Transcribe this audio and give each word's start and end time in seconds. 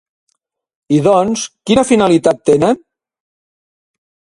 I 0.97 1.01
doncs, 1.09 1.45
quina 1.71 1.85
finalitat 1.93 2.43
tenen? 2.53 2.85